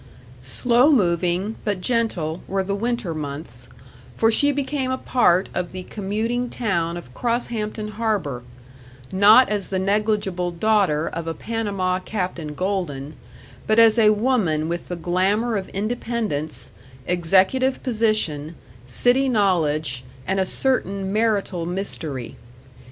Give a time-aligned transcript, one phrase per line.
[0.41, 3.69] Slow moving, but gentle, were the winter months,
[4.17, 8.41] for she became a part of the commuting town of Crosshampton Harbor,
[9.11, 13.13] not as the negligible daughter of a Panama Captain Golden,
[13.67, 16.71] but as a woman with the glamour of independence,
[17.05, 18.55] executive position,
[18.87, 22.37] city knowledge, and a certain marital mystery.